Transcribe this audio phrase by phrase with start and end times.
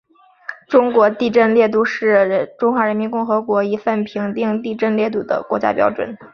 [0.67, 6.17] 中国地震烈度表是中华人民共和国一份评定地震烈度的国家标准。